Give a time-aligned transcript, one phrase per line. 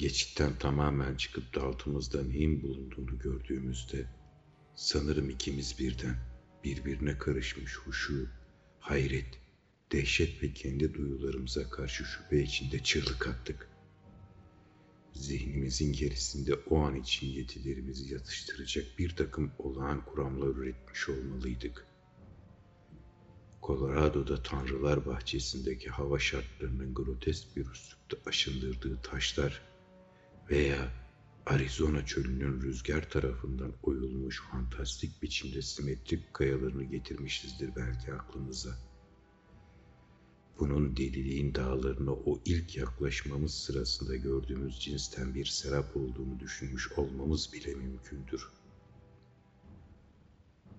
[0.00, 4.06] Geçitten tamamen çıkıp da altımızda neyin bulunduğunu gördüğümüzde
[4.74, 6.16] sanırım ikimiz birden
[6.64, 8.28] birbirine karışmış huşu,
[8.78, 9.40] hayret,
[9.92, 13.68] dehşet ve kendi duyularımıza karşı şüphe içinde çığlık attık.
[15.12, 21.86] Zihnimizin gerisinde o an için yetilerimizi yatıştıracak bir takım olağan kuramlar üretmiş olmalıydık.
[23.62, 29.69] Colorado'da Tanrılar Bahçesi'ndeki hava şartlarının grotesk bir üslupta aşındırdığı taşlar
[30.50, 30.92] veya
[31.46, 38.78] Arizona çölünün rüzgar tarafından oyulmuş fantastik biçimde simetrik kayalarını getirmişizdir belki aklımıza.
[40.58, 47.74] Bunun deliliğin dağlarına o ilk yaklaşmamız sırasında gördüğümüz cinsten bir serap olduğunu düşünmüş olmamız bile
[47.74, 48.48] mümkündür.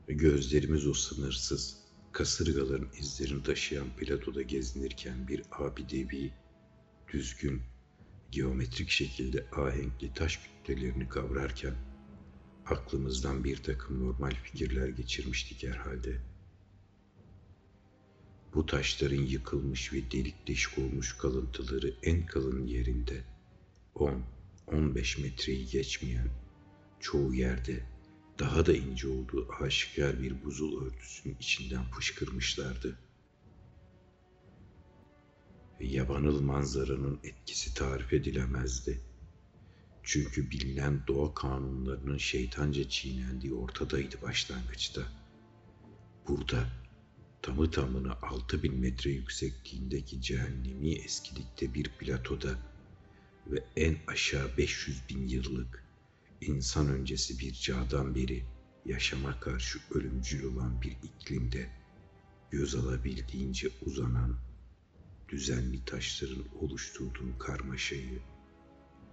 [0.07, 1.77] Gözlerimiz o sınırsız,
[2.11, 6.33] kasırgaların izlerini taşıyan platoda gezinirken bir abidevi,
[7.13, 7.61] düzgün,
[8.31, 11.75] geometrik şekilde ahenkli taş kütlelerini kavrarken
[12.65, 16.21] aklımızdan bir takım normal fikirler geçirmiştik herhalde.
[18.53, 23.23] Bu taşların yıkılmış ve delik deşik olmuş kalıntıları en kalın yerinde
[24.67, 26.29] 10-15 metreyi geçmeyen
[26.99, 27.85] çoğu yerde
[28.39, 32.99] daha da ince olduğu aşikar bir buzul örtüsünün içinden fışkırmışlardı.
[35.81, 39.01] Ve yabanıl manzaranın etkisi tarif edilemezdi.
[40.03, 45.01] Çünkü bilinen doğa kanunlarının şeytanca çiğnendiği ortadaydı başlangıçta.
[46.27, 46.69] Burada
[47.41, 52.55] tamı tamına altı bin metre yüksekliğindeki cehennemi eskilikte bir platoda
[53.47, 55.83] ve en aşağı 500 bin yıllık
[56.41, 58.45] insan öncesi bir çağdan beri
[58.85, 61.69] yaşama karşı ölümcül olan bir iklimde
[62.51, 64.50] göz alabildiğince uzanan
[65.31, 68.21] düzenli taşların oluşturduğu karmaşayı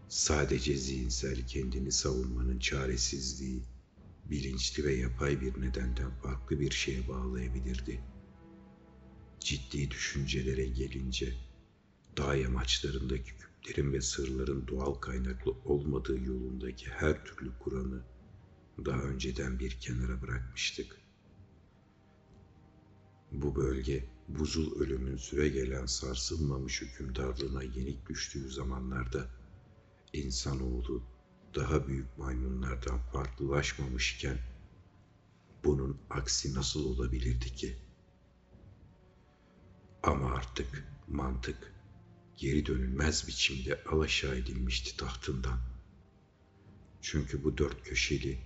[0.08, 3.62] sadece zihinsel kendini savunmanın çaresizliği
[4.30, 8.00] bilinçli ve yapay bir nedenden farklı bir şeye bağlayabilirdi.
[9.40, 11.34] Ciddi düşüncelere gelince
[12.16, 18.02] dağ yamaçlarındaki küplerin ve sırların doğal kaynaklı olmadığı yolundaki her türlü Kur'an'ı
[18.84, 20.97] daha önceden bir kenara bırakmıştık.
[23.48, 29.26] Bu bölge buzul ölümün süre gelen sarsılmamış hükümdarlığına yenik düştüğü zamanlarda
[30.12, 31.02] insanoğlu
[31.54, 34.38] daha büyük maymunlardan farklılaşmamışken
[35.64, 37.76] bunun aksi nasıl olabilirdi ki?
[40.02, 41.72] Ama artık mantık
[42.36, 45.58] geri dönülmez biçimde alaşağı edilmişti tahtından.
[47.00, 48.38] Çünkü bu dört köşeli,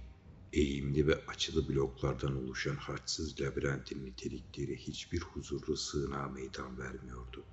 [0.53, 7.45] eğimli ve açılı bloklardan oluşan harçsız labirentin nitelikleri hiçbir huzurlu sığınağa meydan vermiyordu.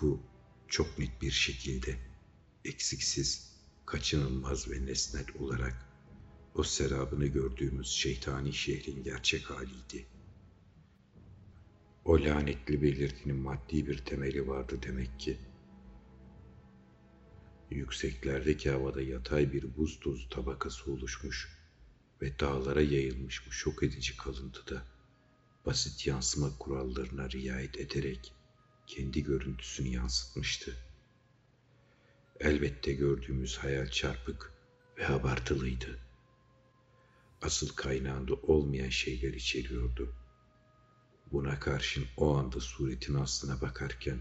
[0.00, 0.20] Bu
[0.68, 1.96] çok net bir şekilde,
[2.64, 3.52] eksiksiz,
[3.86, 5.88] kaçınılmaz ve nesnel olarak
[6.54, 10.06] o serabını gördüğümüz şeytani şehrin gerçek haliydi.
[12.04, 15.38] O lanetli belirtinin maddi bir temeli vardı demek ki.
[17.70, 21.48] Yükseklerdeki havada yatay bir buz tozu tabakası oluşmuş
[22.22, 24.82] ve dağlara yayılmış bu şok edici kalıntıda
[25.66, 28.32] basit yansıma kurallarına riayet ederek
[28.86, 30.76] kendi görüntüsünü yansıtmıştı.
[32.40, 34.52] Elbette gördüğümüz hayal çarpık
[34.98, 35.98] ve abartılıydı.
[37.42, 40.14] Asıl kaynağında olmayan şeyler içeriyordu.
[41.32, 44.18] Buna karşın o anda suretin aslına bakarken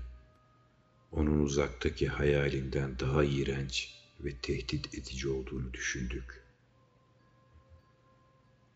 [1.12, 6.44] onun uzaktaki hayalinden daha iğrenç ve tehdit edici olduğunu düşündük.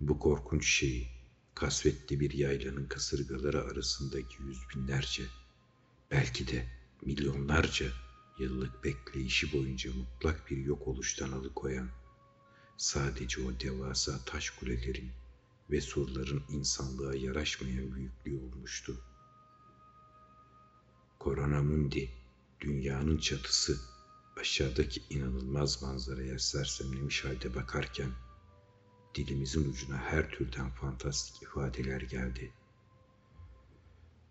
[0.02, 1.08] Bu korkunç şeyi
[1.56, 5.24] kasvetli bir yaylanın kasırgaları arasındaki yüz binlerce,
[6.12, 6.68] belki de
[7.06, 7.86] milyonlarca
[8.40, 11.90] yıllık bekleyişi boyunca mutlak bir yok oluştan alıkoyan,
[12.78, 15.12] sadece o devasa taş kulelerin
[15.72, 19.02] ve surların insanlığa yaraşmayan büyüklüğü olmuştu.
[21.20, 22.21] Koronamundi
[22.62, 23.80] dünyanın çatısı
[24.40, 28.12] aşağıdaki inanılmaz manzaraya sersemlemiş halde bakarken
[29.16, 32.54] dilimizin ucuna her türden fantastik ifadeler geldi.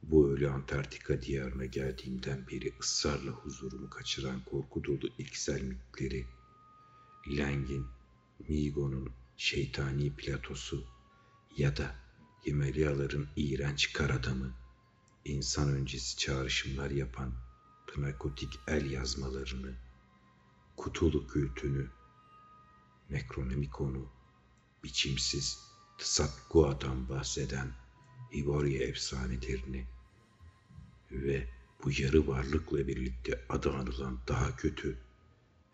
[0.02, 6.26] Bu ölü Antarktika diyarına geldiğimden beri ısrarla huzurumu kaçıran korku dolu ilksel mitleri,
[7.28, 7.86] Lang'in,
[8.48, 10.84] Migo'nun şeytani platosu
[11.56, 11.94] ya da
[12.46, 14.54] Himalyaların iğrenç kar adamı,
[15.24, 17.32] insan öncesi çağrışımlar yapan
[17.94, 19.74] pnakotik el yazmalarını,
[20.76, 21.90] kutulu kültünü,
[23.10, 24.08] Necronomicon'u,
[24.84, 25.58] biçimsiz
[25.98, 27.72] Tzatgua'dan bahseden
[28.32, 29.86] Iboria efsanelerini
[31.10, 31.48] ve
[31.84, 34.98] bu yarı varlıkla birlikte adı anılan daha kötü,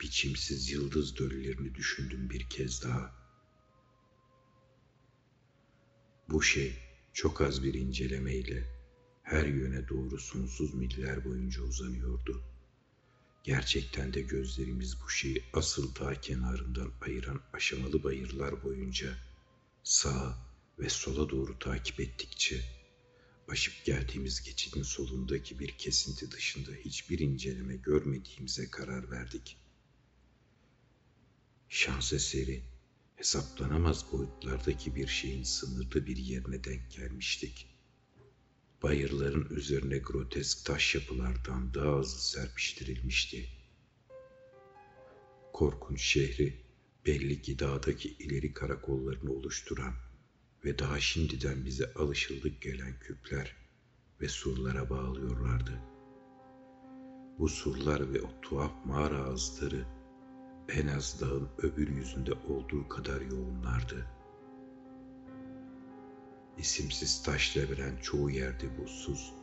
[0.01, 3.15] biçimsiz yıldız döllerini düşündüm bir kez daha.
[6.29, 6.79] Bu şey
[7.13, 8.76] çok az bir incelemeyle
[9.27, 12.43] her yöne doğru sonsuz miller boyunca uzanıyordu.
[13.45, 19.17] Gerçekten de gözlerimiz bu şeyi asıl dağ kenarından ayıran aşamalı bayırlar boyunca
[19.83, 20.39] sağa
[20.79, 22.65] ve sola doğru takip ettikçe
[23.49, 29.57] aşıp geldiğimiz geçidin solundaki bir kesinti dışında hiçbir inceleme görmediğimize karar verdik.
[31.69, 32.63] Şans eseri
[33.17, 37.76] hesaplanamaz boyutlardaki bir şeyin sınırlı bir yerine denk gelmiştik.
[38.83, 43.49] Bayırların üzerine grotesk taş yapılardan daha hızlı serpiştirilmişti.
[45.53, 46.61] Korkunç şehri
[47.07, 49.95] belli ki dağdaki ileri karakollarını oluşturan
[50.65, 53.57] ve daha şimdiden bize alışıldık gelen küpler
[54.21, 55.81] ve surlara bağlıyorlardı.
[57.39, 59.87] Bu surlar ve o tuhaf mağara ağızları
[60.69, 64.16] en az dağın öbür yüzünde olduğu kadar yoğunlardı.
[66.59, 69.35] İsimsiz taş labirent çoğu yerde buzsuz,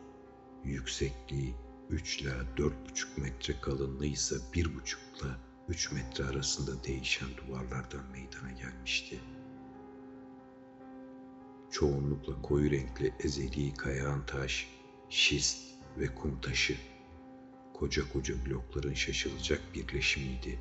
[0.63, 1.55] yüksekliği
[1.89, 4.65] 3 ila 4,5 metre kalınlığı ise 1,5
[5.21, 5.31] ile
[5.67, 9.19] 3 metre arasında değişen duvarlardan meydana gelmişti.
[11.71, 14.67] Çoğunlukla koyu renkli ezeli kayağın taş,
[15.09, 15.57] şist
[15.97, 16.77] ve kum taşı,
[17.73, 20.59] koca koca blokların şaşılacak birleşimiydi.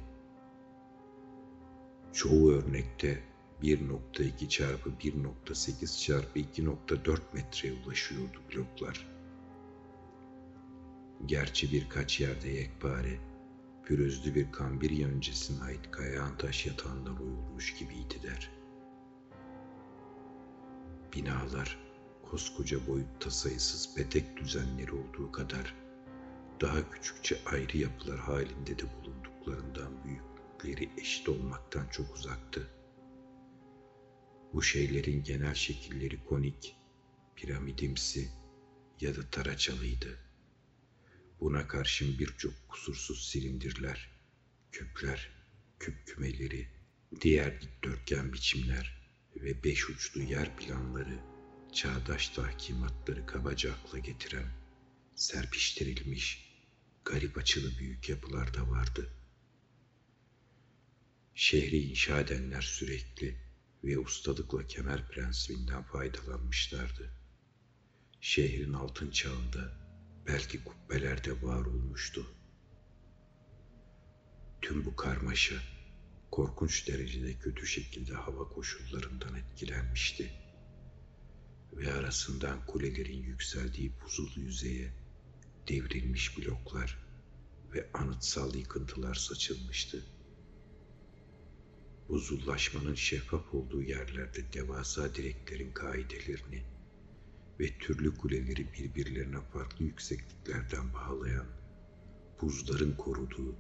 [2.13, 3.32] Çoğu örnekte
[3.63, 9.09] 1.2 çarpı 1.8 çarpı 2.4 metreye ulaşıyordu bloklar.
[11.27, 13.19] Gerçi birkaç yerde yekpare,
[13.85, 18.51] pürüzlü bir kambirya öncesine ait kayağın taş yatağından oyulmuş gibiydiler.
[21.15, 21.79] Binalar,
[22.31, 25.75] koskoca boyutta sayısız petek düzenleri olduğu kadar
[26.61, 32.69] daha küçükçe ayrı yapılar halinde de bulunduklarından büyüklükleri eşit olmaktan çok uzaktı.
[34.53, 36.77] Bu şeylerin genel şekilleri konik,
[37.37, 38.29] piramidimsi
[39.01, 40.19] ya da taraçalıydı.
[41.41, 44.11] Buna karşın birçok kusursuz silindirler,
[44.73, 45.31] küpler,
[45.79, 46.69] küp kümeleri,
[47.21, 49.03] diğer dikdörtgen biçimler
[49.37, 51.19] ve beş uçlu yer planları,
[51.73, 54.53] çağdaş tahkimatları kabaca akla getiren,
[55.15, 56.53] serpiştirilmiş,
[57.05, 59.13] garip açılı büyük yapılar da vardı.
[61.35, 63.52] Şehri inşa edenler sürekli
[63.85, 67.13] ve ustalıkla kemer prensibinden faydalanmışlardı.
[68.21, 69.73] Şehrin altın çağında
[70.27, 72.27] belki kubbeler de var olmuştu.
[74.63, 75.57] Tüm bu karmaşa
[76.31, 80.33] korkunç derecede kötü şekilde hava koşullarından etkilenmişti.
[81.73, 84.93] Ve arasından kulelerin yükseldiği buzul yüzeye
[85.69, 86.99] devrilmiş bloklar
[87.75, 90.05] ve anıtsal yıkıntılar saçılmıştı.
[92.13, 96.63] Buzullaşmanın şeffaf olduğu yerlerde devasa direklerin kaidelerini
[97.61, 101.47] ve türlü kuleleri birbirlerine farklı yüksekliklerden bağlayan
[102.41, 103.57] buzların koruduğu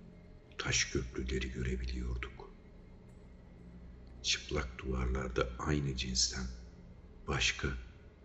[0.58, 2.50] taş köprüleri görebiliyorduk.
[4.22, 6.46] Çıplak duvarlarda aynı cinsten
[7.28, 7.68] başka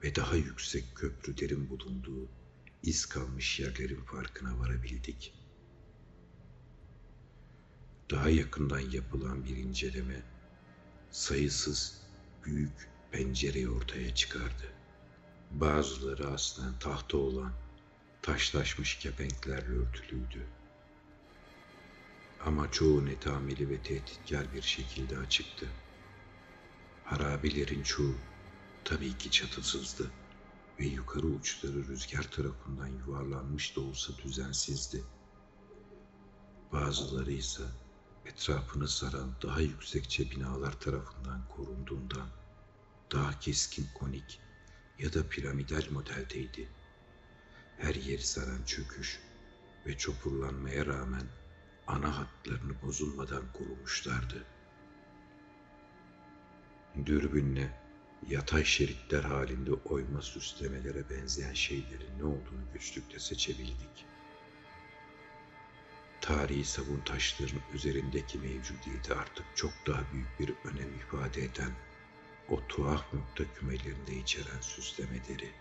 [0.03, 2.29] ve daha yüksek köprülerin bulunduğu
[2.83, 5.36] iz kalmış yerlerin farkına varabildik.
[8.11, 10.21] Daha yakından yapılan bir inceleme
[11.11, 12.01] sayısız
[12.45, 14.63] büyük pencereyi ortaya çıkardı.
[15.51, 17.51] Bazıları aslında tahta olan
[18.21, 20.47] taşlaşmış kepenklerle örtülüydü.
[22.45, 25.67] Ama çoğu netameli ve tehditkar bir şekilde açıktı.
[27.03, 28.15] Harabilerin çoğu
[28.83, 30.11] tabii ki çatısızdı
[30.79, 35.03] ve yukarı uçları rüzgar tarafından yuvarlanmış da olsa düzensizdi.
[36.71, 37.63] Bazıları ise
[38.27, 42.29] etrafını saran daha yüksekçe binalar tarafından korunduğundan
[43.11, 44.39] daha keskin konik
[44.99, 46.69] ya da piramidal modeldeydi.
[47.77, 49.19] Her yeri saran çöküş
[49.85, 51.27] ve çopurlanmaya rağmen
[51.87, 54.43] ana hatlarını bozulmadan korumuşlardı.
[57.05, 57.69] Dürbünle
[58.27, 64.05] yatay şeritler halinde oyma süslemelere benzeyen şeylerin ne olduğunu güçlükle seçebildik.
[66.21, 71.71] Tarihi sabun taşların üzerindeki mevcudiyeti artık çok daha büyük bir önem ifade eden
[72.49, 75.51] o tuhaf nokta kümelerinde içeren süslemeleri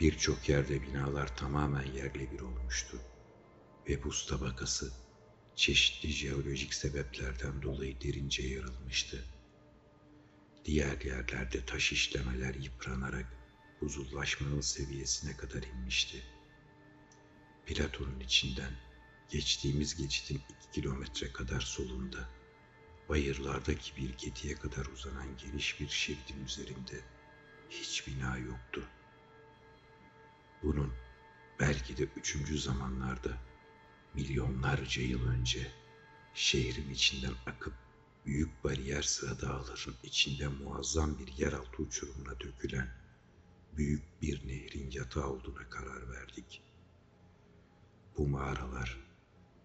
[0.00, 3.00] birçok yerde binalar tamamen yerle bir olmuştu
[3.88, 4.92] ve buz tabakası
[5.56, 9.24] çeşitli jeolojik sebeplerden dolayı derince yarılmıştı.
[10.64, 13.26] Diğer yerlerde taş işlemeler yıpranarak
[13.80, 16.22] buzullaşmanın seviyesine kadar inmişti.
[17.66, 18.72] Platonun içinden
[19.28, 22.28] geçtiğimiz geçitin iki kilometre kadar solunda
[23.08, 27.00] bayırlardaki bir gediye kadar uzanan geniş bir şeridin üzerinde
[27.70, 28.88] hiç bina yoktu.
[30.62, 30.92] Bunun
[31.60, 33.38] belki de üçüncü zamanlarda
[34.14, 35.72] milyonlarca yıl önce
[36.34, 37.74] şehrin içinden akıp
[38.26, 42.88] büyük bariyer sıra dağların içinde muazzam bir yeraltı uçurumuna dökülen
[43.76, 46.62] büyük bir nehrin yatağı olduğuna karar verdik.
[48.16, 49.07] Bu mağaralar,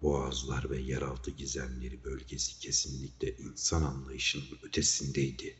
[0.03, 5.55] boğazlar ve yeraltı gizemleri bölgesi kesinlikle insan anlayışının ötesindeydi.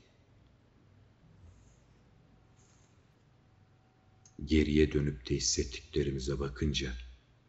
[4.46, 6.94] Geriye dönüp de hissettiklerimize bakınca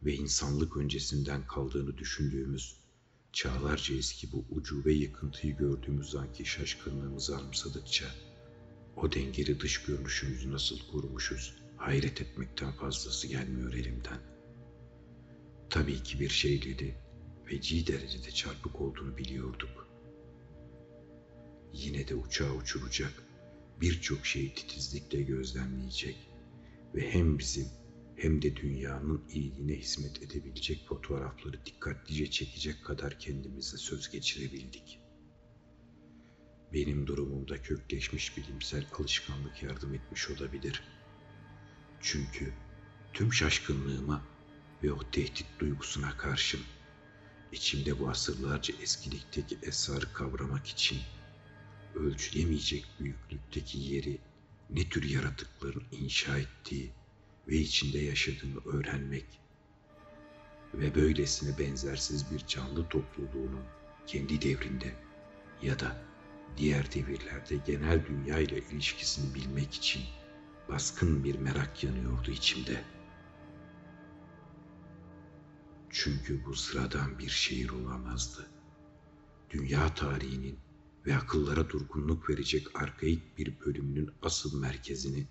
[0.02, 2.76] ve insanlık öncesinden kaldığını düşündüğümüz
[3.32, 8.06] çağlarca eski bu ucube yıkıntıyı gördüğümüz anki şaşkınlığımızı anımsadıkça
[8.96, 14.33] o dengeli dış görünüşümüzü nasıl korumuşuz hayret etmekten fazlası gelmiyor elimden.
[15.74, 16.94] Tabii ki bir şeyleri
[17.44, 19.88] feci derecede çarpık olduğunu biliyorduk.
[21.72, 23.22] Yine de uçağı uçuracak,
[23.80, 26.16] birçok şeyi titizlikle gözlemleyecek
[26.94, 27.68] ve hem bizim
[28.16, 35.00] hem de dünyanın iyiliğine hizmet edebilecek fotoğrafları dikkatlice çekecek kadar kendimize söz geçirebildik.
[36.72, 40.82] Benim durumumda kökleşmiş bilimsel alışkanlık yardım etmiş olabilir.
[42.00, 42.52] Çünkü
[43.12, 44.33] tüm şaşkınlığıma
[44.84, 46.60] ve o tehdit duygusuna karşın
[47.52, 50.98] içimde bu asırlarca eskilikteki esrarı kavramak için
[51.94, 54.18] ölçülemeyecek büyüklükteki yeri
[54.70, 56.90] ne tür yaratıkların inşa ettiği
[57.48, 59.26] ve içinde yaşadığını öğrenmek
[60.74, 63.64] ve böylesine benzersiz bir canlı topluluğunun
[64.06, 64.94] kendi devrinde
[65.62, 66.04] ya da
[66.56, 70.02] diğer devirlerde genel dünya ile ilişkisini bilmek için
[70.68, 72.93] baskın bir merak yanıyordu içimde.
[75.96, 78.50] Çünkü bu sıradan bir şehir olamazdı.
[79.50, 80.58] Dünya tarihinin
[81.06, 85.26] ve akıllara durgunluk verecek arkaik bir bölümünün asıl merkezini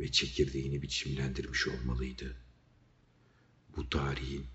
[0.00, 2.36] ve çekirdeğini biçimlendirmiş olmalıydı.
[3.76, 4.46] Bu tarihin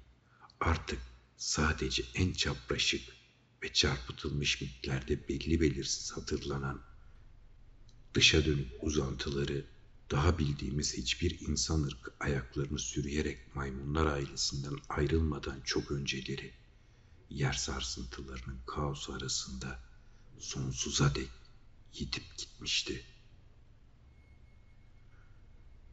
[0.59, 0.99] artık
[1.37, 3.03] sadece en çapraşık
[3.63, 6.81] ve çarpıtılmış mitlerde belli belirsiz hatırlanan
[8.13, 9.65] dışa dönük uzantıları
[10.11, 16.51] daha bildiğimiz hiçbir insan ırkı ayaklarını sürüyerek maymunlar ailesinden ayrılmadan çok önceleri
[17.29, 19.79] yer sarsıntılarının kaosu arasında
[20.39, 21.29] sonsuza dek
[21.93, 23.03] yitip gitmişti.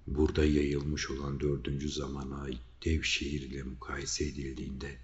[0.07, 4.99] Burada yayılmış olan dördüncü zamana ait dev şehir ile mukayese edildiğinde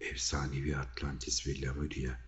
[0.00, 2.20] efsanevi Atlantis ve Lemuria,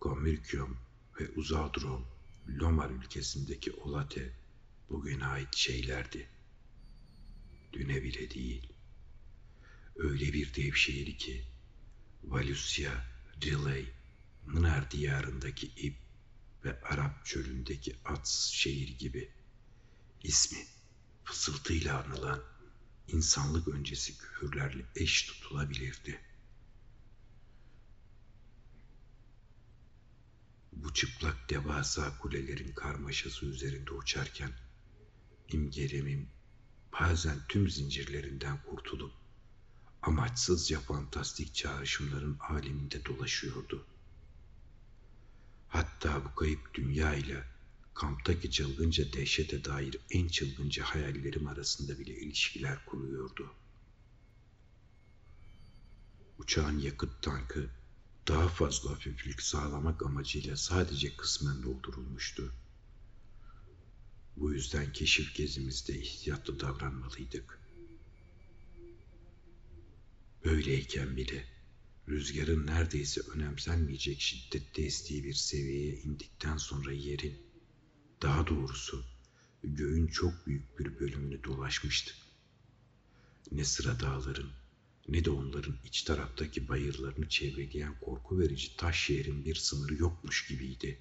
[0.00, 0.76] Gomyrkium
[1.20, 2.04] ve Uzadron,
[2.48, 4.32] Lomar ülkesindeki Olate
[4.94, 6.28] bugüne ait şeylerdi.
[7.72, 8.72] Düne bile değil.
[9.96, 11.44] Öyle bir dev şehir ki
[12.24, 13.04] Valusia,
[13.42, 13.92] Riley,
[14.46, 15.96] Mınar diyarındaki İp
[16.64, 19.30] ve Arap çölündeki Ats şehir gibi
[20.22, 20.66] ismi
[21.24, 22.42] fısıltıyla anılan
[23.08, 26.20] insanlık öncesi küfürlerle eş tutulabilirdi.
[30.72, 34.50] Bu çıplak devasa kulelerin karmaşası üzerinde uçarken
[35.54, 36.28] imgelemim
[37.00, 39.12] bazen tüm zincirlerinden kurtulup
[40.02, 43.86] amaçsızca fantastik çağrışımların aleminde dolaşıyordu.
[45.68, 47.44] Hatta bu kayıp dünya ile
[47.94, 53.54] kamptaki çılgınca dehşete dair en çılgınca hayallerim arasında bile ilişkiler kuruyordu.
[56.38, 57.70] Uçağın yakıt tankı
[58.28, 62.52] daha fazla hafiflik sağlamak amacıyla sadece kısmen doldurulmuştu.
[64.36, 67.60] Bu yüzden keşif gezimizde ihtiyatlı davranmalıydık.
[70.44, 71.44] Böyleyken bile
[72.08, 77.42] rüzgarın neredeyse önemsenmeyecek şiddette estiği bir seviyeye indikten sonra yerin,
[78.22, 79.04] daha doğrusu
[79.62, 82.16] göğün çok büyük bir bölümünü dolaşmıştık.
[83.52, 84.50] Ne sıra dağların
[85.08, 90.98] ne de onların iç taraftaki bayırlarını çevreleyen korku verici taş şehrin bir sınırı yokmuş gibiydi.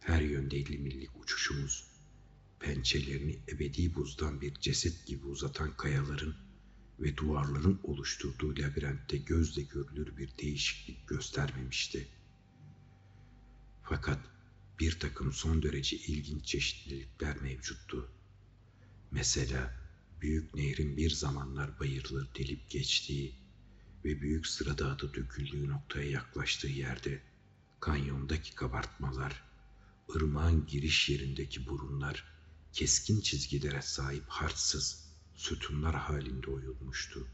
[0.00, 1.89] Her yönde elli millik uçuşumuz,
[2.60, 6.34] pençelerini ebedi buzdan bir ceset gibi uzatan kayaların
[7.00, 12.08] ve duvarların oluşturduğu labirentte gözle görülür bir değişiklik göstermemişti.
[13.82, 14.18] Fakat
[14.80, 18.08] bir takım son derece ilginç çeşitlilikler mevcuttu.
[19.10, 19.74] Mesela
[20.20, 23.34] büyük nehrin bir zamanlar bayırları delip geçtiği
[24.04, 27.22] ve büyük sıradağda döküldüğü noktaya yaklaştığı yerde
[27.80, 29.44] kanyondaki kabartmalar,
[30.16, 32.39] ırmağın giriş yerindeki burunlar,
[32.72, 37.28] keskin çizgilere sahip harçsız, sütunlar halinde oyulmuştu.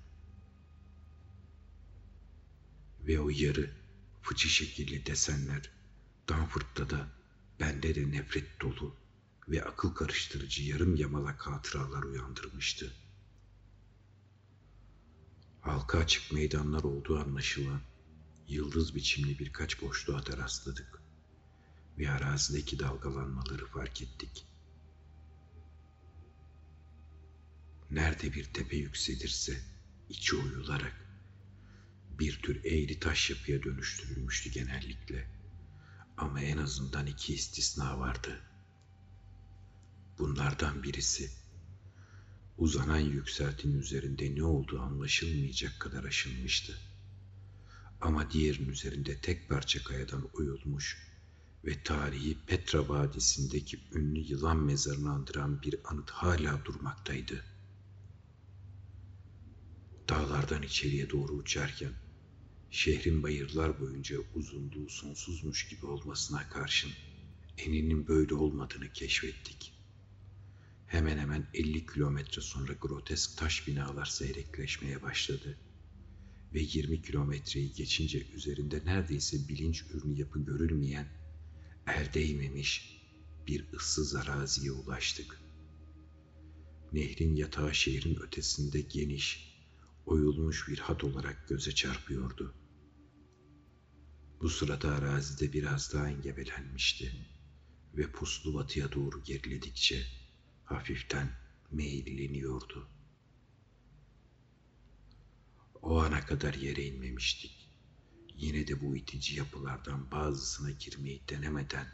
[3.00, 3.70] Ve o yarı
[4.22, 5.70] fıçı şekilli desenler
[6.28, 7.08] Danford'da da
[7.60, 8.96] bende de nefret dolu
[9.48, 12.92] ve akıl karıştırıcı yarım yamalak hatıralar uyandırmıştı.
[15.60, 17.80] Halka açık meydanlar olduğu anlaşılan
[18.48, 21.02] yıldız biçimli birkaç boşluğa da rastladık
[21.98, 24.46] ve arazideki dalgalanmaları fark ettik.
[27.90, 29.60] Nerede bir tepe yükselirse
[30.08, 31.06] içi oyularak
[32.18, 35.26] bir tür eğri taş yapıya dönüştürülmüştü genellikle.
[36.16, 38.40] Ama en azından iki istisna vardı.
[40.18, 41.30] Bunlardan birisi
[42.58, 46.78] uzanan yükseltin üzerinde ne olduğu anlaşılmayacak kadar aşınmıştı.
[48.00, 50.98] Ama diğerinin üzerinde tek parça kayadan oyulmuş
[51.64, 57.55] ve tarihi Petra Vadisi'ndeki ünlü yılan mezarını andıran bir anıt hala durmaktaydı.
[60.08, 61.92] Dağlardan içeriye doğru uçarken
[62.70, 66.90] şehrin bayırlar boyunca uzunluğu sonsuzmuş gibi olmasına karşın
[67.58, 69.72] eninin böyle olmadığını keşfettik.
[70.86, 75.58] Hemen hemen 50 kilometre sonra grotesk taş binalar seyrekleşmeye başladı
[76.54, 81.08] ve 20 kilometreyi geçince üzerinde neredeyse bilinç ürünü yapı görülmeyen,
[81.86, 83.02] el değmemiş
[83.46, 85.40] bir ıssız araziye ulaştık.
[86.92, 89.55] Nehrin yatağı şehrin ötesinde geniş,
[90.06, 92.54] oyulmuş bir hat olarak göze çarpıyordu.
[94.40, 97.12] Bu sırada arazide biraz daha engebelenmişti
[97.94, 100.06] ve puslu batıya doğru geriledikçe
[100.64, 101.30] hafiften
[101.70, 102.88] meyilleniyordu.
[105.82, 107.70] O ana kadar yere inmemiştik.
[108.36, 111.86] Yine de bu itici yapılardan bazısına girmeyi denemeden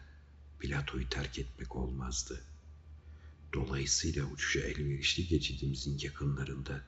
[0.60, 2.44] platoyu terk etmek olmazdı.
[3.52, 6.84] Dolayısıyla uçuşa elverişli geçidimizin yakınlarında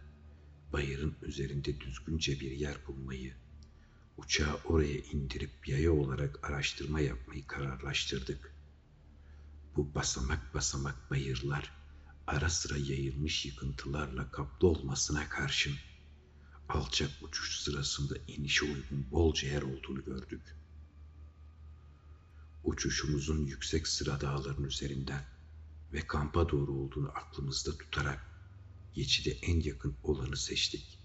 [0.74, 3.34] bayırın üzerinde düzgünce bir yer bulmayı,
[4.16, 8.54] uçağı oraya indirip yaya olarak araştırma yapmayı kararlaştırdık.
[9.76, 11.72] Bu basamak basamak bayırlar
[12.26, 15.74] ara sıra yayılmış yıkıntılarla kaplı olmasına karşın
[16.68, 20.56] alçak uçuş sırasında inişe uygun bolca yer olduğunu gördük.
[22.64, 25.24] Uçuşumuzun yüksek sıra dağların üzerinden
[25.92, 28.33] ve kampa doğru olduğunu aklımızda tutarak
[28.94, 30.98] geçide en yakın olanı seçtik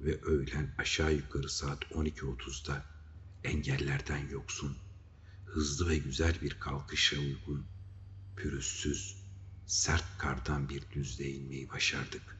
[0.00, 2.84] ve öğlen aşağı yukarı saat 12.30'da
[3.44, 4.76] engellerden yoksun,
[5.46, 7.66] hızlı ve güzel bir kalkışa uygun,
[8.36, 9.16] pürüzsüz,
[9.66, 12.38] sert kardan bir düzlüğe inmeyi başardık.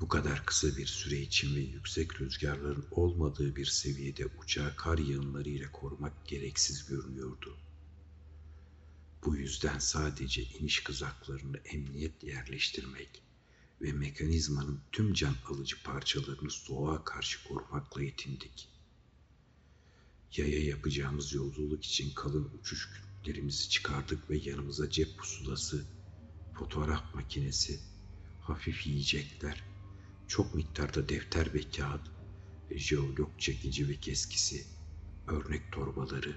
[0.00, 5.48] Bu kadar kısa bir süre için ve yüksek rüzgarların olmadığı bir seviyede uçağı kar yığınları
[5.48, 7.56] ile korumak gereksiz görünüyordu.
[9.24, 13.22] Bu yüzden sadece iniş kızaklarını emniyetle yerleştirmek
[13.82, 18.68] ve mekanizmanın tüm can alıcı parçalarını soğuğa karşı korumakla yetindik.
[20.36, 25.84] Yaya yapacağımız yolculuk için kalın uçuş kütlerimizi çıkardık ve yanımıza cep pusulası,
[26.54, 27.80] fotoğraf makinesi,
[28.40, 29.64] hafif yiyecekler,
[30.28, 32.10] çok miktarda defter ve kağıt,
[32.70, 34.66] jeolog çekici ve keskisi,
[35.26, 36.36] örnek torbaları,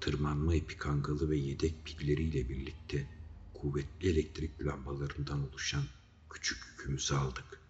[0.00, 3.06] tırmanma ipi kangalı ve yedek pilleriyle birlikte
[3.54, 5.84] kuvvetli elektrik lambalarından oluşan
[6.30, 7.60] küçük yükümüzü aldık.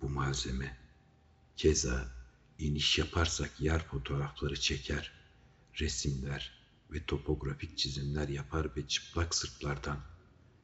[0.00, 0.78] Bu malzeme
[1.56, 2.12] keza
[2.58, 5.12] iniş yaparsak yer fotoğrafları çeker,
[5.80, 10.00] resimler ve topografik çizimler yapar ve çıplak sırtlardan,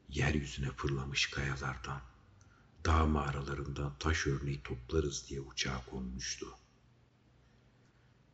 [0.09, 2.01] yeryüzüne fırlamış kayalardan,
[2.85, 6.47] dağ mağaralarından taş örneği toplarız diye uçağa konmuştu.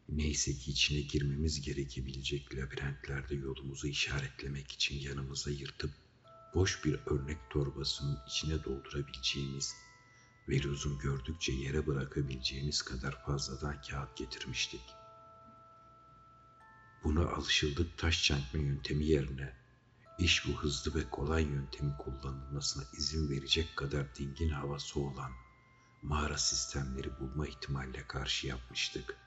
[0.08, 5.90] Neyse ki içine girmemiz gerekebilecek labirentlerde yolumuzu işaretlemek için yanımıza yırtıp
[6.54, 9.74] boş bir örnek torbasının içine doldurabileceğimiz
[10.48, 14.80] ve lüzum gördükçe yere bırakabileceğimiz kadar fazladan kağıt getirmiştik.
[17.04, 19.56] Buna alışıldık taş çentme yöntemi yerine
[20.18, 25.32] iş bu hızlı ve kolay yöntemi kullanılmasına izin verecek kadar dingin havası olan
[26.02, 29.23] mağara sistemleri bulma ihtimalle karşı yapmıştık.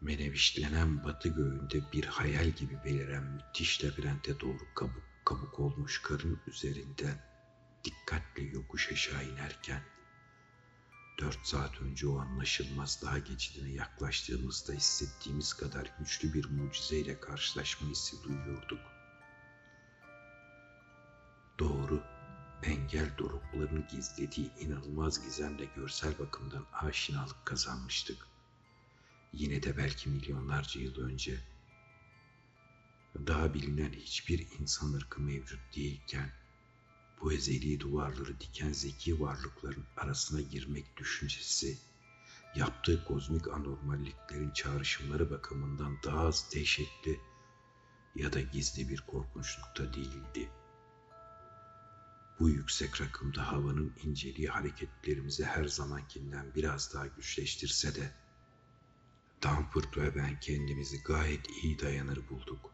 [0.00, 7.24] Menevişlenen batı göğünde bir hayal gibi beliren müthiş labirente doğru kabuk kabuk olmuş karın üzerinden
[7.84, 9.82] dikkatle yokuş aşağı inerken
[11.18, 18.22] dört saat önce o anlaşılmaz daha geçidine yaklaştığımızda hissettiğimiz kadar güçlü bir mucizeyle karşılaşma hissi
[18.24, 18.80] duyuyorduk.
[21.58, 22.02] Doğru,
[22.62, 28.29] engel doruklarını gizlediği inanılmaz gizemle görsel bakımdan aşinalık kazanmıştık.
[29.32, 31.40] Yine de belki milyonlarca yıl önce
[33.26, 36.32] daha bilinen hiçbir insan ırkı mevcut değilken
[37.20, 41.78] bu ezeli duvarları diken zeki varlıkların arasına girmek düşüncesi
[42.54, 47.20] yaptığı kozmik anormalliklerin çağrışımları bakımından daha az dehşetli
[48.14, 50.50] ya da gizli bir korkunçlukta değildi.
[52.40, 58.12] Bu yüksek rakımda havanın inceliği hareketlerimizi her zamankinden biraz daha güçleştirse de
[59.42, 62.70] Danford ve ben kendimizi gayet iyi dayanır bulduk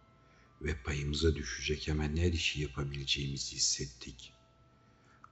[0.62, 4.32] ve payımıza düşecek hemen her işi yapabileceğimizi hissettik.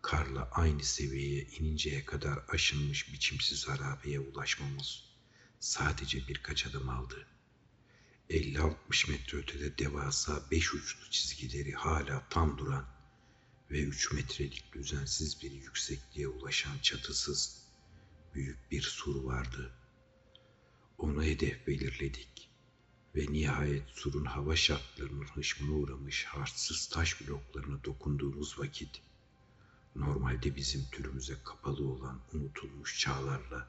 [0.02, 5.04] Karla aynı seviyeye ininceye kadar aşınmış biçimsiz harabeye ulaşmamız
[5.60, 7.26] sadece birkaç adım aldı.
[8.30, 12.86] 50-60 metre ötede devasa beş uçlu çizgileri hala tam duran
[13.70, 17.64] ve 3 metrelik düzensiz bir yüksekliğe ulaşan çatısız
[18.34, 19.72] büyük bir sur vardı.
[20.98, 22.50] Onu hedef belirledik
[23.16, 29.02] ve nihayet surun hava şartlarının hışmına uğramış harçsız taş bloklarına dokunduğumuz vakit
[29.96, 33.68] normalde bizim türümüze kapalı olan unutulmuş çağlarla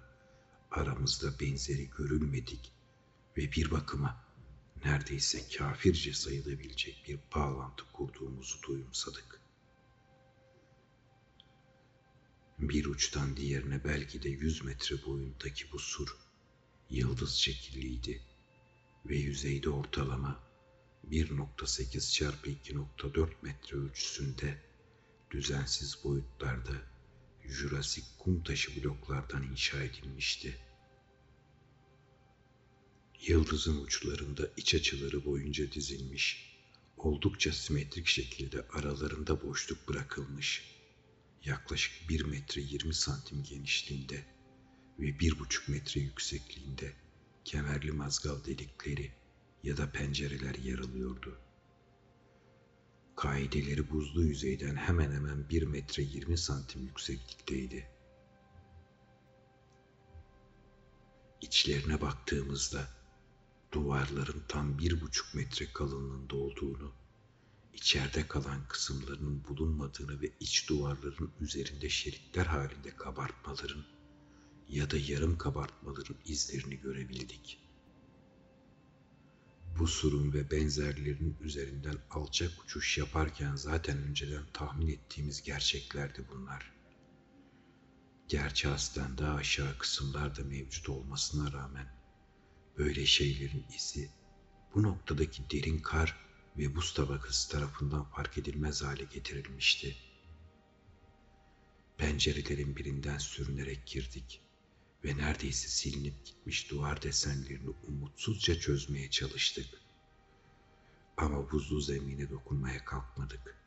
[0.72, 2.72] aramızda benzeri görülmedik
[3.38, 4.26] ve bir bakıma
[4.86, 9.42] neredeyse kafirce sayılabilecek bir bağlantı kurduğumuzu duyumsadık.
[12.60, 16.18] Bir uçtan diğerine belki de yüz metre boyundaki bu sur
[16.90, 18.22] yıldız şekilliydi
[19.06, 20.44] ve yüzeyde ortalama
[21.10, 24.58] 1.8 çarpı 2.4 metre ölçüsünde
[25.32, 26.74] düzensiz boyutlarda
[27.44, 30.58] Jurasik kum taşı bloklardan inşa edilmişti.
[33.28, 36.58] Yıldızın uçlarında iç açıları boyunca dizilmiş,
[36.98, 40.64] oldukça simetrik şekilde aralarında boşluk bırakılmış,
[41.46, 44.35] yaklaşık 1 metre 20 santim genişliğinde
[45.00, 46.94] ve 1,5 metre yüksekliğinde
[47.46, 49.12] kemerli mazgal delikleri
[49.64, 51.40] ya da pencereler yer alıyordu.
[53.16, 57.90] Kaideleri buzlu yüzeyden hemen hemen 1 metre 20 santim yükseklikteydi.
[61.42, 62.88] İçlerine baktığımızda
[63.72, 66.94] duvarların tam bir buçuk metre kalınlığında olduğunu,
[67.74, 73.95] içeride kalan kısımlarının bulunmadığını ve iç duvarların üzerinde şeritler halinde kabartmaların
[74.70, 77.60] ya da yarım kabartmaların izlerini görebildik.
[79.80, 86.74] Bu surun ve benzerlerinin üzerinden alçak uçuş yaparken zaten önceden tahmin ettiğimiz gerçeklerdi bunlar.
[88.28, 91.88] Gerçi aslen daha aşağı kısımlarda mevcut olmasına rağmen
[92.78, 94.10] böyle şeylerin izi
[94.76, 96.18] bu noktadaki derin kar
[96.58, 99.96] ve buz tabakası tarafından fark edilmez hale getirilmişti.
[101.98, 104.45] Pencerelerin birinden sürünerek girdik
[105.06, 109.70] ve neredeyse silinip gitmiş duvar desenlerini umutsuzca çözmeye çalıştık.
[111.18, 113.58] Ama buzlu zemine dokunmaya kalkmadık.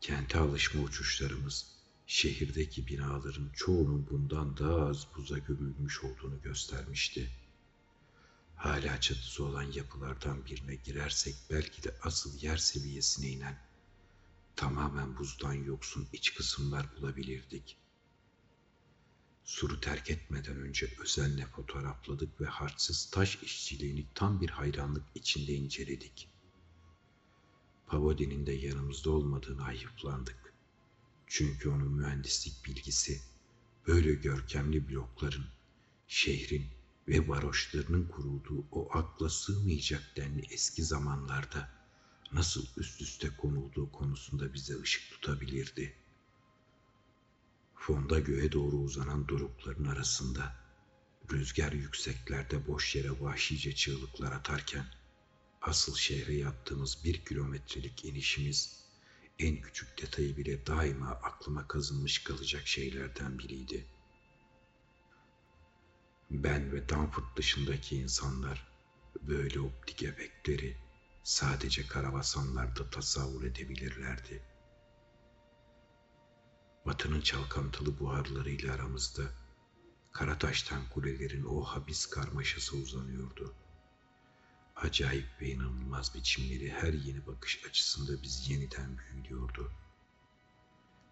[0.00, 1.66] Kente alışma uçuşlarımız
[2.06, 7.30] şehirdeki binaların çoğunun bundan daha az buza gömülmüş olduğunu göstermişti.
[8.56, 13.58] Hala çatısı olan yapılardan birine girersek belki de asıl yer seviyesine inen
[14.56, 17.77] tamamen buzdan yoksun iç kısımlar bulabilirdik.''
[19.48, 26.28] Suru terk etmeden önce özenle fotoğrafladık ve harçsız taş işçiliğini tam bir hayranlık içinde inceledik.
[27.86, 30.54] Pavodi'nin de yanımızda olmadığını ayıplandık.
[31.26, 33.20] Çünkü onun mühendislik bilgisi
[33.86, 35.46] böyle görkemli blokların,
[36.08, 36.66] şehrin
[37.08, 41.70] ve varoşlarının kurulduğu o akla sığmayacak denli eski zamanlarda
[42.32, 46.07] nasıl üst üste konulduğu konusunda bize ışık tutabilirdi.''
[47.78, 50.56] Fonda göğe doğru uzanan dorukların arasında
[51.32, 54.86] rüzgar yükseklerde boş yere vahşice çığlıklar atarken
[55.62, 58.84] asıl şehre yaptığımız bir kilometrelik inişimiz
[59.38, 63.86] en küçük detayı bile daima aklıma kazınmış kalacak şeylerden biriydi.
[66.30, 68.68] Ben ve Danford dışındaki insanlar
[69.22, 70.76] böyle optik efektleri
[71.22, 74.57] sadece karabasanlarda tasavvur edebilirlerdi.''
[76.88, 79.22] Batının çalkantılı buharlarıyla aramızda
[80.12, 83.54] Karataş'tan kulelerin o habis karmaşası uzanıyordu.
[84.76, 89.72] Acayip ve inanılmaz biçimleri her yeni bakış açısında biz yeniden büyülüyordu.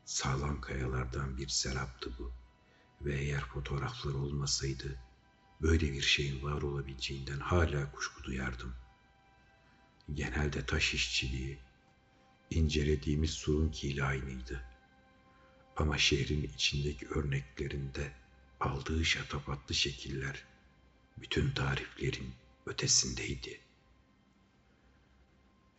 [0.05, 2.33] Sağlam kayalardan bir seraptı bu
[3.01, 4.99] ve eğer fotoğraflar olmasaydı
[5.63, 8.75] böyle bir şeyin var olabileceğinden hala kuşku duyardım.
[10.15, 11.59] Genelde taş işçiliği,
[12.51, 14.76] incelediğimiz surunkiyle aynıydı.''
[15.77, 18.13] Ama şehrin içindeki örneklerinde
[18.61, 20.45] aldığı şatafatlı şekiller
[21.19, 22.35] bütün tariflerin
[22.67, 23.61] ötesindeydi.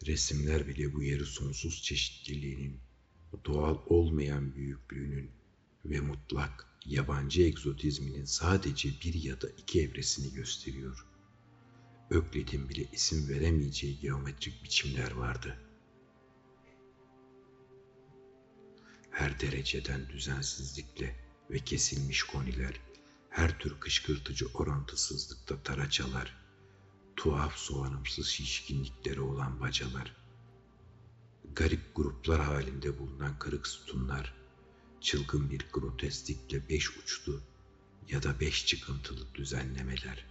[0.08, 2.80] Resimler bile bu yeri sonsuz çeşitliliğinin,
[3.46, 5.32] doğal olmayan büyüklüğünün
[5.86, 11.06] ve mutlak yabancı egzotizminin sadece bir ya da iki evresini gösteriyor.
[12.10, 15.67] Öklit'in bile isim veremeyeceği geometrik biçimler vardı.
[19.18, 21.16] Her dereceden düzensizlikle
[21.52, 22.82] ve kesilmiş koniler,
[23.30, 26.38] her tür kışkırtıcı orantısızlıkta taraçalar,
[27.16, 30.16] tuhaf soğanımsız şişkinlikleri olan bacalar,
[31.56, 34.34] garip gruplar halinde bulunan kırık sütunlar,
[35.02, 37.42] çılgın bir grotesklikle beş uçlu
[38.10, 40.26] ya da beş çıkıntılı düzenlemeler.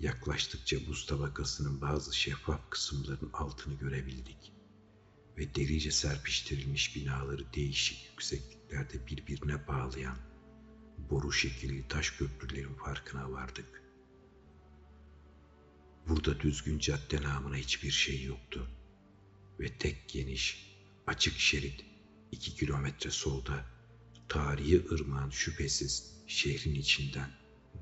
[0.00, 4.59] Yaklaştıkça buz tabakasının bazı şeffaf kısımlarının altını görebildik
[5.38, 10.18] ve delice serpiştirilmiş binaları değişik yüksekliklerde birbirine bağlayan
[11.10, 13.82] boru şekilli taş köprülerin farkına vardık.
[16.08, 18.70] Burada düzgün cadde namına hiçbir şey yoktu
[19.60, 21.84] ve tek geniş, açık şerit
[22.32, 23.64] iki kilometre solda
[24.28, 27.30] tarihi ırmağın şüphesiz şehrin içinden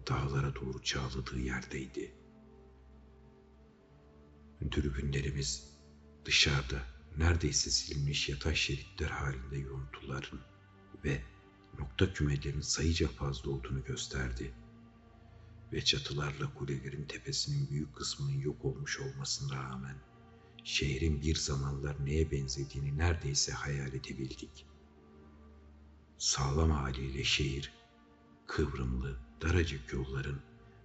[0.09, 2.15] dağlara doğru çağladığı yerdeydi.
[4.71, 5.79] Dürbünlerimiz
[6.25, 10.41] dışarıda neredeyse silinmiş yatay şeritler halinde yoğuntuların
[11.05, 11.23] ve
[11.79, 14.55] nokta kümelerin sayıca fazla olduğunu gösterdi.
[15.73, 19.97] Ve çatılarla kulelerin tepesinin büyük kısmının yok olmuş olmasına rağmen
[20.65, 24.67] şehrin bir zamanlar neye benzediğini neredeyse hayal edebildik.
[26.19, 27.73] Sağlam haliyle şehir,
[28.47, 30.41] kıvrımlı, daracık yolların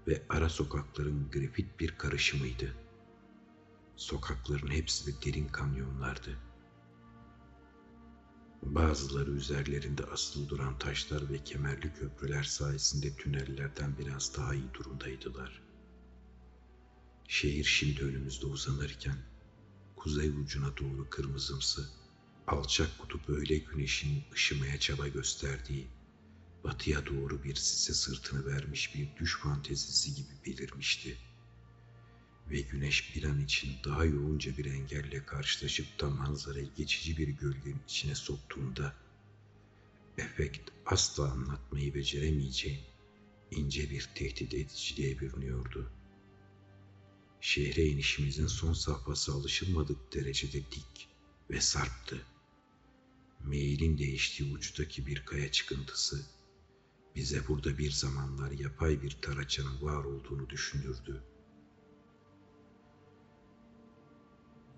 [0.07, 2.83] ve ara sokakların grafit bir karışımıydı.
[3.95, 6.38] Sokakların hepsi de derin kanyonlardı.
[8.63, 15.62] Bazıları üzerlerinde asılı duran taşlar ve kemerli köprüler sayesinde tünellerden biraz daha iyi durumdaydılar.
[17.27, 19.17] Şehir şimdi önümüzde uzanırken
[19.95, 21.89] kuzey ucuna doğru kırmızımsı,
[22.47, 25.88] alçak kutup öğle güneşinin ışımaya çaba gösterdiği,
[26.63, 31.17] batıya doğru bir sise sırtını vermiş bir düş fantezisi gibi belirmişti.
[32.49, 37.82] Ve güneş bir an için daha yoğunca bir engelle karşılaşıp da manzarayı geçici bir gölgenin
[37.88, 38.95] içine soktuğunda,
[40.17, 42.82] efekt asla anlatmayı beceremeyeceğim
[43.51, 46.03] ince bir tehdit ediciliğe bürünüyordu.''
[47.43, 51.08] şehre inişimizin son safhası alışılmadık derecede dik
[51.49, 52.21] ve sarptı.
[53.43, 56.25] Meyilin değiştiği uçtaki bir kaya çıkıntısı
[57.15, 61.23] bize burada bir zamanlar yapay bir taraçanın var olduğunu düşündürdü.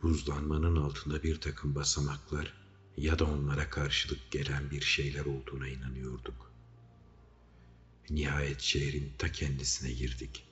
[0.06, 2.54] Buzlanmanın altında bir takım basamaklar
[2.98, 6.52] ya da onlara karşılık gelen bir şeyler olduğuna inanıyorduk.
[8.10, 10.48] Nihayet şehrin ta kendisine girdik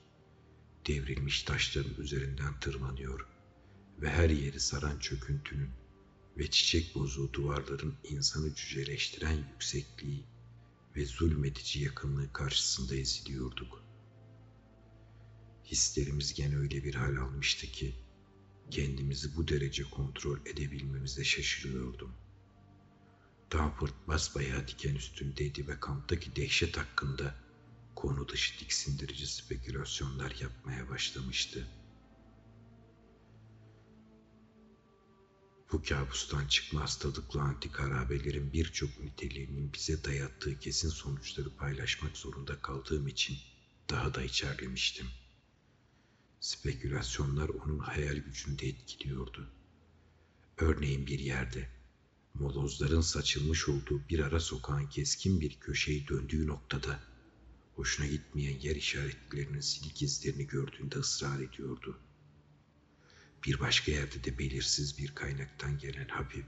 [0.88, 3.28] devrilmiş taşların üzerinden tırmanıyor
[4.02, 5.70] ve her yeri saran çöküntünün
[6.38, 10.26] ve çiçek bozuğu duvarların insanı cüceleştiren yüksekliği
[10.96, 13.84] ve zulmedici yakınlığı karşısında eziliyorduk.
[15.66, 18.03] Hislerimiz gene öyle bir hal almıştı ki
[18.72, 22.16] kendimizi bu derece kontrol edebilmemize şaşırıyordum.
[23.52, 27.36] Danford basbayağı diken üstündeydi ve kamptaki dehşet hakkında
[27.96, 31.68] konu dışı tiksindirici spekülasyonlar yapmaya başlamıştı.
[35.72, 43.08] Bu kabustan çıkma hastalıklı antik harabelerin birçok niteliğinin bize dayattığı kesin sonuçları paylaşmak zorunda kaldığım
[43.08, 43.38] için
[43.90, 45.08] daha da içerlemiştim.
[46.44, 49.50] Spekülasyonlar onun hayal gücünü de etkiliyordu.
[50.58, 51.70] Örneğin bir yerde
[52.34, 57.00] molozların saçılmış olduğu bir ara sokağın keskin bir köşeyi döndüğü noktada
[57.76, 62.00] hoşuna gitmeyen yer işaretlerinin silik izlerini gördüğünde ısrar ediyordu.
[63.46, 66.46] Bir başka yerde de belirsiz bir kaynaktan gelen hafif,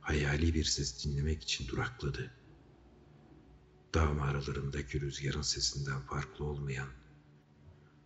[0.00, 2.30] hayali bir ses dinlemek için durakladı.
[3.94, 6.88] Dağ mağaralarındaki rüzgarın sesinden farklı olmayan,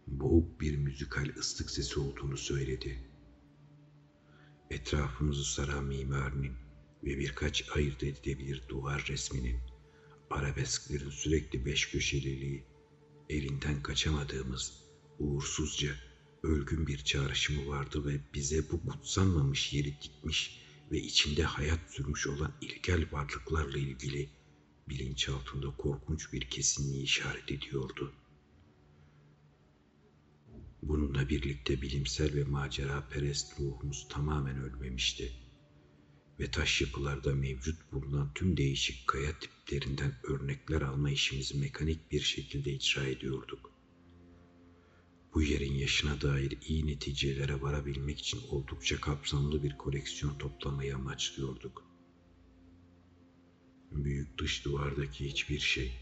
[0.06, 2.98] boğuk bir müzikal ıslık sesi olduğunu söyledi.
[4.70, 6.52] Etrafımızı saran mimarinin
[7.04, 9.60] ve birkaç ayırt edilebilir duvar resminin
[10.30, 12.64] arabesklerin sürekli beş köşeliliği,
[13.28, 14.82] elinden kaçamadığımız
[15.18, 15.94] uğursuzca
[16.42, 20.60] ölgün bir çağrışımı vardı ve bize bu kutsanmamış yeri dikmiş
[20.92, 24.28] ve içinde hayat sürmüş olan ilkel varlıklarla ilgili
[24.88, 28.12] bilinçaltında korkunç bir kesinliği işaret ediyordu.
[30.88, 35.32] Bununla birlikte bilimsel ve macera perest ruhumuz tamamen ölmemişti
[36.40, 42.72] ve taş yapılarda mevcut bulunan tüm değişik kaya tiplerinden örnekler alma işimizi mekanik bir şekilde
[42.72, 43.70] icra ediyorduk.
[45.34, 51.84] Bu yerin yaşına dair iyi neticelere varabilmek için oldukça kapsamlı bir koleksiyon toplamayı amaçlıyorduk.
[53.90, 55.92] Büyük dış duvardaki hiçbir şey,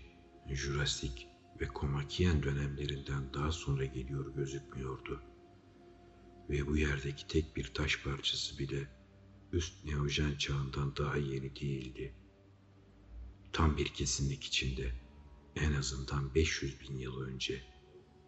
[0.53, 5.23] Jurassik ve Komakien dönemlerinden daha sonra geliyor gözükmüyordu.
[6.51, 8.89] Ve bu yerdeki tek bir taş parçası bile
[9.53, 12.15] üst Neojen çağından daha yeni değildi.
[13.53, 14.93] Tam bir kesinlik içinde,
[15.57, 17.63] en azından 500 bin yıl önce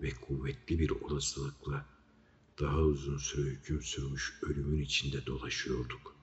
[0.00, 1.86] ve kuvvetli bir olasılıkla
[2.60, 6.15] daha uzun süre hüküm sürmüş ölümün içinde dolaşıyorduk.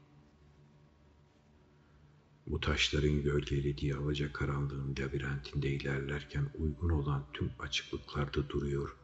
[2.47, 8.95] Bu taşların gölgelediği alaca karanlığın labirentinde ilerlerken uygun olan tüm açıklıklarda duruyor,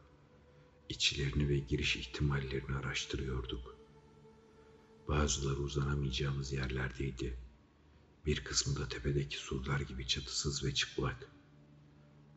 [0.88, 3.76] içlerini ve giriş ihtimallerini araştırıyorduk.
[5.08, 7.38] Bazıları uzanamayacağımız yerlerdeydi.
[8.26, 11.30] Bir kısmı da tepedeki surlar gibi çatısız ve çıplak.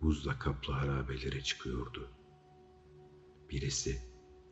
[0.01, 2.09] Buzla kaplı harabelere çıkıyordu.
[3.49, 4.01] Birisi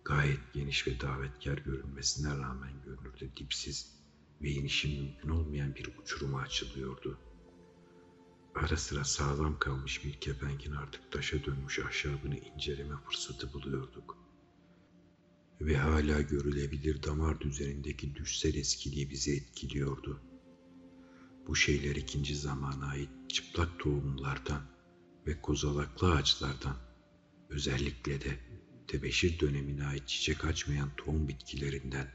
[0.06, 4.01] gayet geniş ve davetkar görünmesine rağmen görünürde dipsiz
[4.44, 7.20] ve inişi mümkün olmayan bir uçuruma açılıyordu.
[8.56, 14.18] Ara sıra sağlam kalmış bir kepengin artık taşa dönmüş ahşabını inceleme fırsatı buluyorduk.
[15.62, 20.22] Ve hala görülebilir damar düzenindeki düşsel eskiliği bizi etkiliyordu.
[21.48, 24.62] Bu şeyler ikinci zamana ait çıplak tohumlardan
[25.28, 26.78] ve kozalaklı ağaçlardan,
[27.50, 28.40] özellikle de
[28.88, 32.08] tebeşir dönemine ait çiçek açmayan tohum bitkilerinden,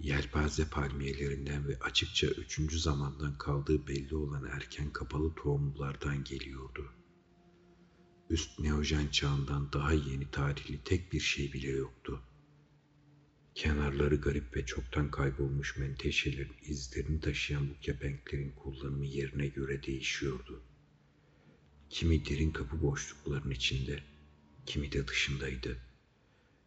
[0.00, 6.92] yelpaze palmiyelerinden ve açıkça üçüncü zamandan kaldığı belli olan erken kapalı tohumlardan geliyordu.
[8.30, 12.22] Üst Neojen çağından daha yeni tarihli tek bir şey bile yoktu.
[13.54, 20.62] Kenarları garip ve çoktan kaybolmuş menteşelerin izlerini taşıyan bu kepenklerin kullanımı yerine göre değişiyordu.
[21.90, 24.02] Kimi derin kapı boşluklarının içinde,
[24.66, 25.78] kimi de dışındaydı.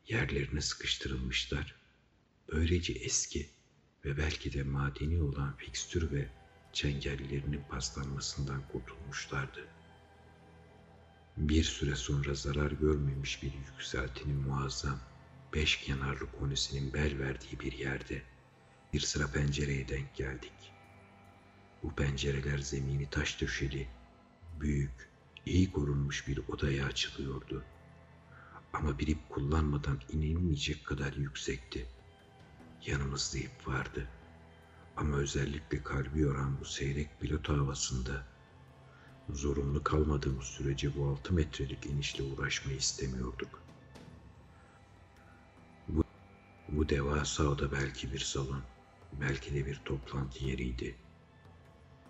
[0.07, 1.78] Yerlerine sıkıştırılmışlar.
[2.51, 3.49] Böylece eski
[4.05, 6.29] ve belki de madeni olan fikstür ve
[6.73, 9.67] çengellerinin paslanmasından kurtulmuşlardı.
[11.38, 14.99] Bir süre sonra zarar görmemiş bir yükseltinin muazzam,
[15.53, 18.21] beş kenarlı konisinin bel verdiği bir yerde
[18.93, 20.73] bir sıra pencereye denk geldik.
[21.83, 23.88] Bu pencereler zemini taş döşeli,
[24.59, 25.09] büyük,
[25.45, 27.63] iyi korunmuş bir odaya açılıyordu.
[28.73, 31.98] Ama bir ip kullanmadan inilmeyecek kadar yüksekti.
[32.85, 34.07] Yanımızda ip vardı.
[34.95, 38.27] Ama özellikle kalbi yoran bu seyrek pilot havasında
[39.29, 43.63] zorunlu kalmadığımız sürece bu altı metrelik inişle uğraşmayı istemiyorduk.
[45.87, 46.03] Bu,
[46.69, 48.63] bu devasa oda belki bir salon,
[49.13, 50.95] belki de bir toplantı yeriydi.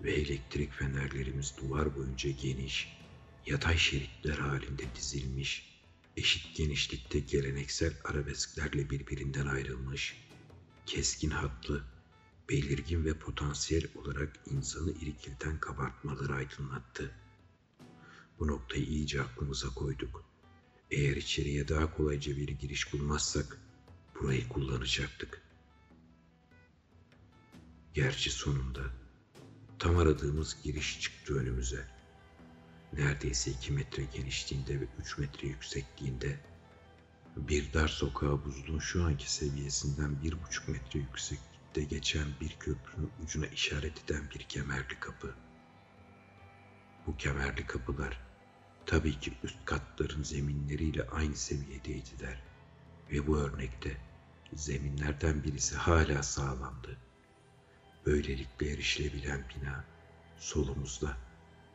[0.02, 2.98] Ve elektrik fenerlerimiz duvar boyunca geniş,
[3.46, 5.82] yatay şeritler halinde dizilmiş,
[6.18, 10.29] eşit genişlikte geleneksel arabesklerle birbirinden ayrılmış,
[10.90, 11.84] keskin hatlı,
[12.50, 17.12] belirgin ve potansiyel olarak insanı irkilten kabartmaları aydınlattı.
[18.40, 20.24] Bu noktayı iyice aklımıza koyduk.
[20.92, 23.58] Eğer içeriye daha kolayca bir giriş bulmazsak
[24.16, 25.42] burayı kullanacaktık.
[27.94, 28.82] Gerçi sonunda
[29.80, 31.88] tam aradığımız giriş çıktı önümüze.
[32.94, 36.40] Neredeyse iki metre genişliğinde ve üç metre yüksekliğinde
[37.36, 43.48] bir dar sokağa buzluğun şu anki seviyesinden bir buçuk metre yükseklikte geçen bir köprünün ucuna
[43.48, 45.36] işaret eden bir kemerli kapı.
[47.08, 48.22] Bu kemerli kapılar
[48.86, 52.42] tabii ki üst katların zeminleriyle aynı seviyedeydiler
[53.12, 53.98] ve bu örnekte
[54.54, 56.98] zeminlerden birisi hala sağlamdı.
[58.06, 59.86] Böylelikle erişilebilen bina
[60.38, 61.18] solumuzda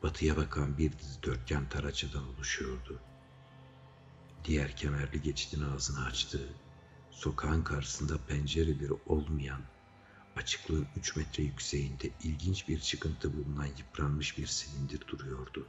[0.02, 3.00] batıya bakan bir dizi dörtgen taraçadan oluşuyordu.
[4.44, 6.48] Diğer kemerli geçidin ağzını açtığı,
[7.10, 9.60] sokağın karşısında pencereleri olmayan,
[10.36, 15.66] açıklığın üç metre yükseğinde ilginç bir çıkıntı bulunan yıpranmış bir silindir duruyordu.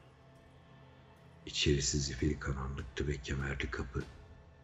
[1.45, 4.03] İçerisi zifiri karanlıktı ve kemerli kapı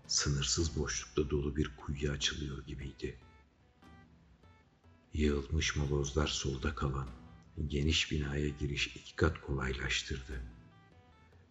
[0.08, 3.18] sınırsız boşlukta dolu bir kuyuya açılıyor gibiydi.
[5.14, 7.08] Yığılmış molozlar solda kalan
[7.68, 10.42] geniş binaya giriş iki kat kolaylaştırdı.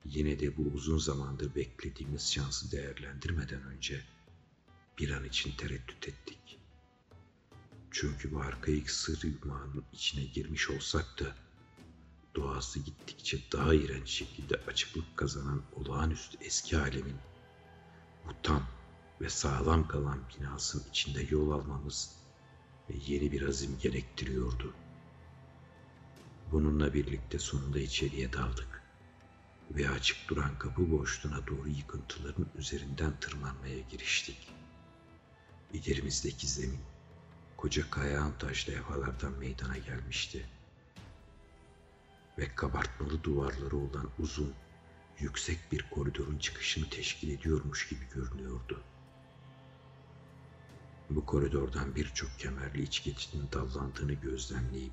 [0.04, 4.04] Yine de bu uzun zamandır beklediğimiz şansı değerlendirmeden önce
[4.98, 6.58] bir an için tereddüt ettik.
[7.90, 11.36] Çünkü bu arkaik sır yumağının içine girmiş olsak da
[12.34, 17.16] doğası gittikçe daha iğrenç şekilde açıklık kazanan olağanüstü eski alemin
[18.26, 18.62] bu tam
[19.20, 22.16] ve sağlam kalan binasının içinde yol almamız
[22.90, 24.74] ve yeni bir azim gerektiriyordu.
[26.52, 28.79] Bununla birlikte sonunda içeriye daldık.
[29.70, 34.48] Ve açık duran kapı boşluğuna doğru yıkıntıların üzerinden tırmanmaya giriştik.
[35.72, 36.80] İlerimizdeki zemin,
[37.56, 40.46] koca kayağın taş levhalardan meydana gelmişti.
[42.38, 44.54] Ve kabartmalı duvarları olan uzun,
[45.18, 48.82] yüksek bir koridorun çıkışını teşkil ediyormuş gibi görünüyordu.
[51.10, 54.92] Bu koridordan birçok kemerli iç geçidin dallandığını gözlemleyip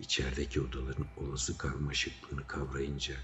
[0.00, 3.14] içerideki odaların olası karmaşıklığını kavrayınca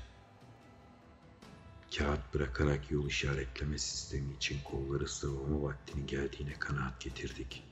[1.96, 7.64] kağıt bırakarak yol işaretleme sistemi için kolları sıvama vaktinin geldiğine kanaat getirdik.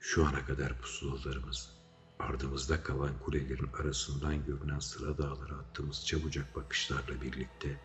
[0.00, 1.70] Şu ana kadar pusulalarımız,
[2.18, 7.80] ardımızda kalan kulelerin arasından görünen sıra dağlara attığımız çabucak bakışlarla birlikte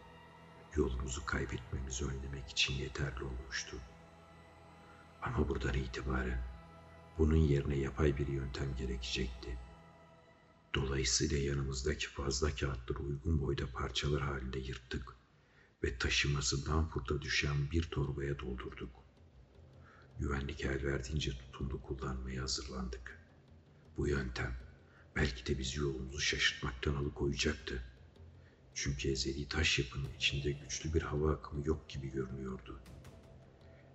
[0.76, 3.78] yolumuzu kaybetmemizi önlemek için yeterli olmuştu.
[5.22, 6.44] Ama buradan itibaren
[7.18, 9.58] bunun yerine yapay bir yöntem gerekecekti.
[10.78, 15.16] Dolayısıyla yanımızdaki fazla kağıtları uygun boyda parçalar halinde yırttık
[15.84, 18.90] ve taşımasından fırta düşen bir torbaya doldurduk.
[20.20, 23.20] Güvenlik el verdiğince tutumlu kullanmaya hazırlandık.
[23.98, 24.58] Bu yöntem
[25.16, 27.84] belki de bizi yolumuzu şaşırtmaktan alıkoyacaktı.
[28.74, 32.80] Çünkü ezeli taş yapının içinde güçlü bir hava akımı yok gibi görünüyordu.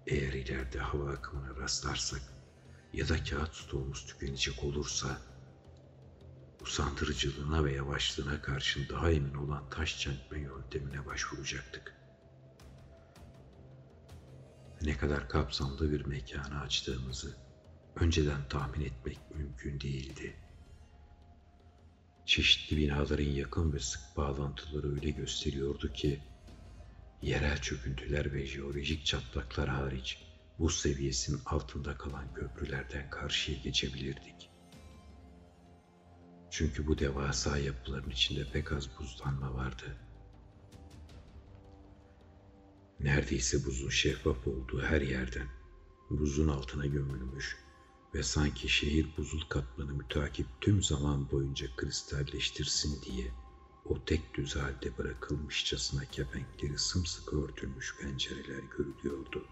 [0.06, 2.22] Eğer ileride hava akımına rastlarsak
[2.92, 5.31] ya da kağıt stoğumuz tükenecek olursa
[6.62, 11.94] usandırıcılığına ve yavaşlığına karşın daha emin olan taş çentme yöntemine başvuracaktık.
[14.82, 17.36] Ne kadar kapsamlı bir mekanı açtığımızı
[17.96, 20.36] önceden tahmin etmek mümkün değildi.
[22.26, 26.22] Çeşitli binaların yakın ve sık bağlantıları öyle gösteriyordu ki,
[27.22, 30.18] yerel çöküntüler ve jeolojik çatlaklar hariç
[30.58, 34.51] bu seviyesinin altında kalan köprülerden karşıya geçebilirdik.
[36.52, 39.96] Çünkü bu devasa yapıların içinde pek az buzlanma vardı.
[43.00, 45.48] Neredeyse buzun şeffaf olduğu her yerden
[46.10, 47.56] buzun altına gömülmüş
[48.14, 53.32] ve sanki şehir buzul katmanı mütakip tüm zaman boyunca kristalleştirsin diye
[53.84, 59.46] o tek düz halde bırakılmışçasına kepenkleri sımsıkı örtülmüş pencereler görülüyordu.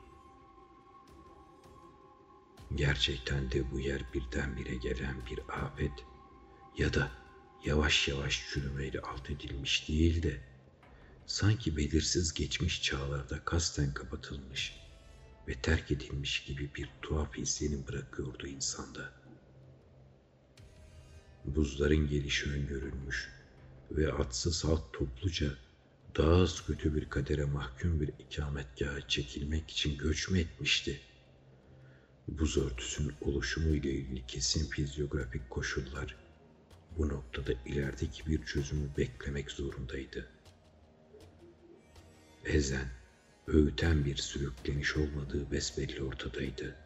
[2.74, 6.09] Gerçekten de bu yer birdenbire gelen bir afet
[6.78, 7.10] ya da
[7.64, 10.40] yavaş yavaş çürümeyle alt edilmiş değil de
[11.26, 14.80] sanki belirsiz geçmiş çağlarda kasten kapatılmış
[15.48, 19.12] ve terk edilmiş gibi bir tuhaf izlenim bırakıyordu insanda.
[21.44, 23.28] Buzların gelişi öngörülmüş
[23.90, 25.54] ve atsız halk topluca
[26.16, 31.00] daha az kötü bir kadere mahkum bir ikametgaha çekilmek için göç mü etmişti?
[32.28, 36.16] Buz örtüsünün oluşumu ile ilgili kesin fizyografik koşullar
[36.98, 40.28] bu noktada ilerideki bir çözümü beklemek zorundaydı.
[42.44, 42.88] Ezen,
[43.46, 46.76] öğüten bir sürükleniş olmadığı besbelli ortadaydı.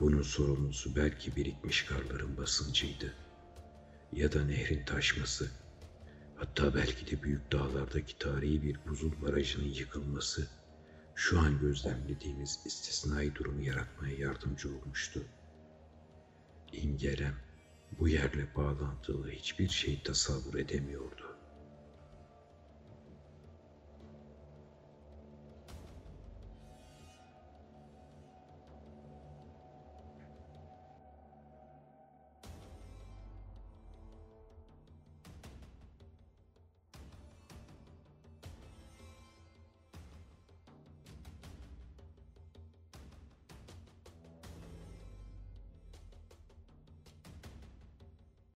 [0.00, 3.14] Bunun sorumlusu belki birikmiş karların basıncıydı.
[4.12, 5.50] Ya da nehrin taşması,
[6.36, 10.48] hatta belki de büyük dağlardaki tarihi bir buzul barajının yıkılması,
[11.14, 15.22] şu an gözlemlediğimiz istisnai durumu yaratmaya yardımcı olmuştu.
[16.72, 17.45] İngelem
[17.98, 21.25] bu yerle bağlantılı hiçbir şey tasavvur edemiyordu.